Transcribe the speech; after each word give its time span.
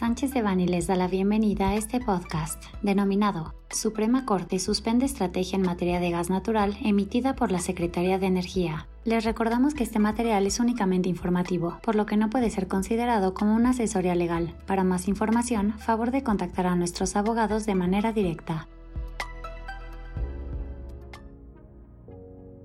Sánchez 0.00 0.32
de 0.32 0.40
Bani 0.40 0.66
les 0.66 0.86
da 0.86 0.96
la 0.96 1.08
bienvenida 1.08 1.68
a 1.68 1.74
este 1.74 2.00
podcast, 2.00 2.64
denominado 2.80 3.54
Suprema 3.68 4.24
Corte 4.24 4.58
suspende 4.58 5.04
estrategia 5.04 5.56
en 5.56 5.62
materia 5.62 6.00
de 6.00 6.10
gas 6.10 6.30
natural 6.30 6.78
emitida 6.82 7.36
por 7.36 7.52
la 7.52 7.58
Secretaría 7.58 8.18
de 8.18 8.24
Energía. 8.24 8.88
Les 9.04 9.24
recordamos 9.24 9.74
que 9.74 9.82
este 9.82 9.98
material 9.98 10.46
es 10.46 10.58
únicamente 10.58 11.10
informativo, 11.10 11.78
por 11.82 11.96
lo 11.96 12.06
que 12.06 12.16
no 12.16 12.30
puede 12.30 12.48
ser 12.48 12.66
considerado 12.66 13.34
como 13.34 13.54
una 13.54 13.70
asesoría 13.70 14.14
legal. 14.14 14.54
Para 14.66 14.84
más 14.84 15.06
información, 15.06 15.74
favor 15.78 16.12
de 16.12 16.22
contactar 16.22 16.66
a 16.66 16.76
nuestros 16.76 17.14
abogados 17.14 17.66
de 17.66 17.74
manera 17.74 18.14
directa. 18.14 18.68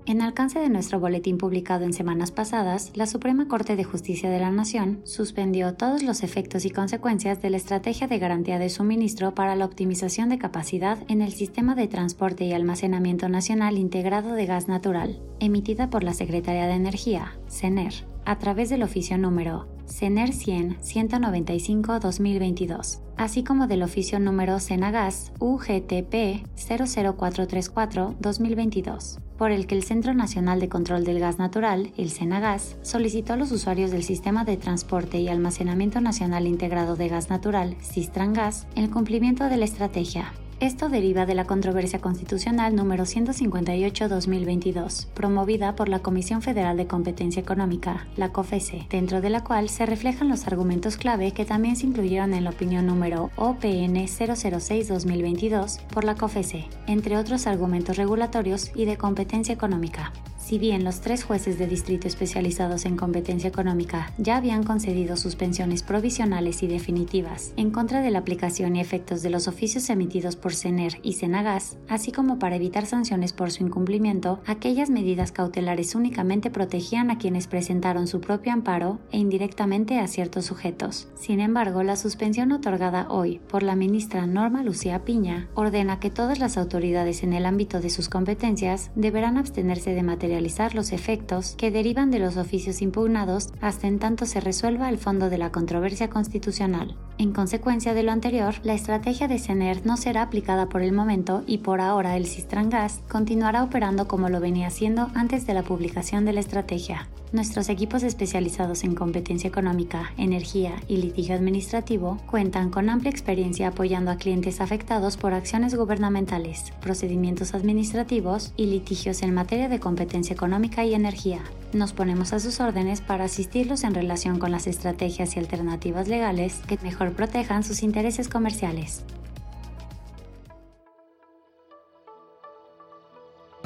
En 0.08 0.22
alcance 0.22 0.60
de 0.60 0.68
nuestro 0.68 1.00
boletín 1.00 1.36
publicado 1.36 1.84
en 1.84 1.92
semanas 1.92 2.30
pasadas, 2.30 2.92
la 2.94 3.06
Suprema 3.06 3.48
Corte 3.48 3.74
de 3.74 3.82
Justicia 3.82 4.30
de 4.30 4.38
la 4.38 4.52
Nación 4.52 5.00
suspendió 5.02 5.74
todos 5.74 6.04
los 6.04 6.22
efectos 6.22 6.64
y 6.64 6.70
consecuencias 6.70 7.42
de 7.42 7.50
la 7.50 7.56
Estrategia 7.56 8.06
de 8.06 8.20
Garantía 8.20 8.60
de 8.60 8.68
Suministro 8.68 9.34
para 9.34 9.56
la 9.56 9.64
Optimización 9.64 10.28
de 10.28 10.38
Capacidad 10.38 10.98
en 11.08 11.22
el 11.22 11.32
Sistema 11.32 11.74
de 11.74 11.88
Transporte 11.88 12.44
y 12.44 12.52
Almacenamiento 12.52 13.28
Nacional 13.28 13.78
Integrado 13.78 14.34
de 14.34 14.46
Gas 14.46 14.68
Natural, 14.68 15.20
emitida 15.40 15.90
por 15.90 16.04
la 16.04 16.14
Secretaría 16.14 16.68
de 16.68 16.74
Energía, 16.74 17.36
CENER, 17.48 17.92
a 18.24 18.38
través 18.38 18.70
del 18.70 18.84
oficio 18.84 19.18
número 19.18 19.66
CENER 19.86 20.32
100 20.32 20.76
195 20.82 21.98
2022, 21.98 23.00
así 23.16 23.42
como 23.42 23.66
del 23.66 23.82
oficio 23.82 24.20
número 24.20 24.60
CENAGAS 24.60 25.32
UGTP 25.40 26.46
00434 26.54 28.14
2022 28.20 29.18
por 29.38 29.50
el 29.50 29.66
que 29.66 29.74
el 29.74 29.82
Centro 29.82 30.14
Nacional 30.14 30.60
de 30.60 30.68
Control 30.68 31.04
del 31.04 31.20
Gas 31.20 31.38
Natural, 31.38 31.92
el 31.96 32.10
CENAGAS, 32.10 32.76
solicitó 32.82 33.34
a 33.34 33.36
los 33.36 33.52
usuarios 33.52 33.90
del 33.90 34.02
Sistema 34.02 34.44
de 34.44 34.56
Transporte 34.56 35.18
y 35.18 35.28
Almacenamiento 35.28 36.00
Nacional 36.00 36.46
Integrado 36.46 36.96
de 36.96 37.08
Gas 37.08 37.30
Natural, 37.30 37.76
SISTRANGAS, 37.80 38.66
el 38.76 38.90
cumplimiento 38.90 39.44
de 39.44 39.56
la 39.56 39.64
estrategia 39.64 40.32
esto 40.60 40.88
deriva 40.88 41.26
de 41.26 41.34
la 41.34 41.44
controversia 41.44 42.00
constitucional 42.00 42.74
número 42.74 43.04
158-2022, 43.04 45.06
promovida 45.08 45.76
por 45.76 45.90
la 45.90 45.98
Comisión 45.98 46.40
Federal 46.40 46.78
de 46.78 46.86
Competencia 46.86 47.42
Económica, 47.42 48.06
la 48.16 48.32
COFESE, 48.32 48.86
dentro 48.88 49.20
de 49.20 49.28
la 49.28 49.44
cual 49.44 49.68
se 49.68 49.84
reflejan 49.84 50.28
los 50.28 50.46
argumentos 50.46 50.96
clave 50.96 51.32
que 51.32 51.44
también 51.44 51.76
se 51.76 51.86
incluyeron 51.86 52.32
en 52.32 52.44
la 52.44 52.50
opinión 52.50 52.86
número 52.86 53.30
OPN 53.36 54.06
006-2022 54.06 55.82
por 55.88 56.04
la 56.04 56.14
COFESE, 56.14 56.64
entre 56.86 57.18
otros 57.18 57.46
argumentos 57.46 57.98
regulatorios 57.98 58.70
y 58.74 58.86
de 58.86 58.96
competencia 58.96 59.52
económica. 59.52 60.12
Si 60.46 60.60
bien 60.60 60.84
los 60.84 61.00
tres 61.00 61.24
jueces 61.24 61.58
de 61.58 61.66
distrito 61.66 62.06
especializados 62.06 62.84
en 62.84 62.96
competencia 62.96 63.48
económica 63.48 64.12
ya 64.16 64.36
habían 64.36 64.62
concedido 64.62 65.16
suspensiones 65.16 65.82
provisionales 65.82 66.62
y 66.62 66.68
definitivas 66.68 67.52
en 67.56 67.72
contra 67.72 68.00
de 68.00 68.12
la 68.12 68.20
aplicación 68.20 68.76
y 68.76 68.80
efectos 68.80 69.22
de 69.22 69.30
los 69.30 69.48
oficios 69.48 69.90
emitidos 69.90 70.36
por 70.36 70.54
CENER 70.54 71.00
y 71.02 71.14
CENAGAS, 71.14 71.78
así 71.88 72.12
como 72.12 72.38
para 72.38 72.54
evitar 72.54 72.86
sanciones 72.86 73.32
por 73.32 73.50
su 73.50 73.64
incumplimiento, 73.64 74.38
aquellas 74.46 74.88
medidas 74.88 75.32
cautelares 75.32 75.96
únicamente 75.96 76.48
protegían 76.48 77.10
a 77.10 77.18
quienes 77.18 77.48
presentaron 77.48 78.06
su 78.06 78.20
propio 78.20 78.52
amparo 78.52 79.00
e 79.10 79.18
indirectamente 79.18 79.98
a 79.98 80.06
ciertos 80.06 80.44
sujetos. 80.44 81.08
Sin 81.16 81.40
embargo, 81.40 81.82
la 81.82 81.96
suspensión 81.96 82.52
otorgada 82.52 83.08
hoy 83.10 83.40
por 83.48 83.64
la 83.64 83.74
ministra 83.74 84.28
Norma 84.28 84.62
Lucía 84.62 85.04
Piña 85.04 85.48
ordena 85.54 85.98
que 85.98 86.10
todas 86.10 86.38
las 86.38 86.56
autoridades 86.56 87.24
en 87.24 87.32
el 87.32 87.46
ámbito 87.46 87.80
de 87.80 87.90
sus 87.90 88.08
competencias 88.08 88.92
deberán 88.94 89.38
abstenerse 89.38 89.92
de 89.92 90.04
material 90.40 90.74
los 90.74 90.92
efectos 90.92 91.54
que 91.56 91.70
derivan 91.70 92.10
de 92.10 92.18
los 92.18 92.36
oficios 92.36 92.82
impugnados 92.82 93.48
hasta 93.60 93.86
en 93.86 93.98
tanto 93.98 94.26
se 94.26 94.40
resuelva 94.40 94.88
el 94.88 94.98
fondo 94.98 95.30
de 95.30 95.38
la 95.38 95.50
controversia 95.50 96.10
constitucional. 96.10 96.96
En 97.18 97.32
consecuencia 97.32 97.94
de 97.94 98.02
lo 98.02 98.12
anterior, 98.12 98.56
la 98.62 98.74
estrategia 98.74 99.26
de 99.26 99.38
CENER 99.38 99.86
no 99.86 99.96
será 99.96 100.20
aplicada 100.20 100.68
por 100.68 100.82
el 100.82 100.92
momento 100.92 101.44
y 101.46 101.58
por 101.58 101.80
ahora 101.80 102.14
el 102.14 102.28
Gas 102.68 103.00
continuará 103.08 103.62
operando 103.62 104.06
como 104.06 104.28
lo 104.28 104.38
venía 104.38 104.66
haciendo 104.66 105.10
antes 105.14 105.46
de 105.46 105.54
la 105.54 105.62
publicación 105.62 106.26
de 106.26 106.34
la 106.34 106.40
estrategia. 106.40 107.08
Nuestros 107.32 107.70
equipos 107.70 108.02
especializados 108.02 108.84
en 108.84 108.94
competencia 108.94 109.48
económica, 109.48 110.12
energía 110.18 110.74
y 110.88 110.98
litigio 110.98 111.34
administrativo 111.34 112.18
cuentan 112.26 112.70
con 112.70 112.90
amplia 112.90 113.10
experiencia 113.10 113.68
apoyando 113.68 114.10
a 114.10 114.16
clientes 114.16 114.60
afectados 114.60 115.16
por 115.16 115.32
acciones 115.32 115.74
gubernamentales, 115.74 116.72
procedimientos 116.82 117.54
administrativos 117.54 118.52
y 118.58 118.66
litigios 118.66 119.22
en 119.22 119.32
materia 119.32 119.70
de 119.70 119.80
competencia 119.80 120.34
económica 120.34 120.84
y 120.84 120.94
energía. 120.94 121.40
Nos 121.72 121.92
ponemos 121.92 122.32
a 122.32 122.38
sus 122.40 122.60
órdenes 122.60 123.00
para 123.00 123.24
asistirlos 123.24 123.84
en 123.84 123.94
relación 123.94 124.38
con 124.38 124.52
las 124.52 124.66
estrategias 124.66 125.36
y 125.36 125.40
alternativas 125.40 126.08
legales 126.08 126.60
que 126.66 126.78
mejor 126.82 127.12
protejan 127.12 127.64
sus 127.64 127.82
intereses 127.82 128.28
comerciales. 128.28 129.04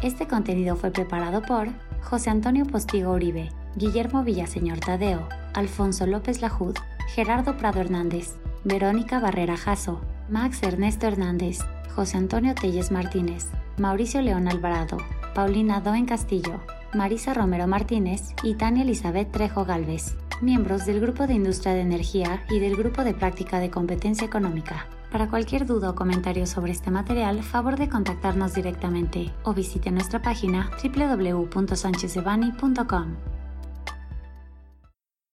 Este 0.02 0.26
contenido 0.26 0.76
fue 0.76 0.90
preparado 0.90 1.42
por 1.42 1.68
José 2.02 2.30
Antonio 2.30 2.64
Postigo 2.64 3.12
Uribe, 3.12 3.50
Guillermo 3.76 4.24
Villaseñor 4.24 4.80
Tadeo, 4.80 5.28
Alfonso 5.52 6.06
López 6.06 6.40
Lajud, 6.40 6.74
Gerardo 7.14 7.58
Prado 7.58 7.80
Hernández, 7.80 8.36
Verónica 8.64 9.20
Barrera 9.20 9.58
Jasso, 9.58 10.00
Max 10.30 10.62
Ernesto 10.62 11.06
Hernández, 11.06 11.58
José 11.94 12.16
Antonio 12.16 12.54
Telles 12.54 12.90
Martínez, 12.90 13.48
Mauricio 13.76 14.22
León 14.22 14.48
Alvarado, 14.48 14.96
Paulina 15.34 15.80
Doen 15.80 16.06
Castillo, 16.06 16.60
Marisa 16.94 17.34
Romero 17.34 17.66
Martínez 17.68 18.34
y 18.42 18.54
Tania 18.54 18.82
Elizabeth 18.82 19.30
Trejo 19.30 19.64
Galvez, 19.64 20.16
miembros 20.40 20.86
del 20.86 21.00
Grupo 21.00 21.28
de 21.28 21.34
Industria 21.34 21.74
de 21.74 21.82
Energía 21.82 22.42
y 22.50 22.58
del 22.58 22.74
Grupo 22.76 23.04
de 23.04 23.14
Práctica 23.14 23.60
de 23.60 23.70
Competencia 23.70 24.26
Económica. 24.26 24.88
Para 25.12 25.28
cualquier 25.28 25.66
duda 25.66 25.90
o 25.90 25.94
comentario 25.94 26.46
sobre 26.46 26.72
este 26.72 26.90
material, 26.90 27.42
favor 27.42 27.76
de 27.76 27.88
contactarnos 27.88 28.54
directamente 28.54 29.32
o 29.44 29.54
visite 29.54 29.90
nuestra 29.90 30.22
página 30.22 30.70
www.sanchezdevani.com. 30.82 33.39